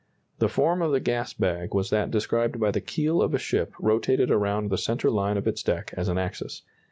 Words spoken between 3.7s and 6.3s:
rotated around the centre line of its deck as an